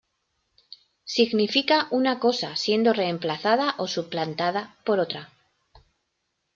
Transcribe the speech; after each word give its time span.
Significa 1.15 1.87
una 1.91 2.17
cosa 2.19 2.55
siendo 2.55 2.91
reemplazada 2.91 3.75
o 3.77 3.87
suplantada 3.87 4.75
por 4.83 4.99
otra. 4.99 5.31